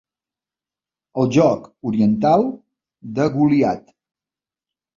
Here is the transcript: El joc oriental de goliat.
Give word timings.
El 1.23 1.29
joc 1.35 1.67
oriental 1.91 2.47
de 3.19 3.29
goliat. 3.37 3.95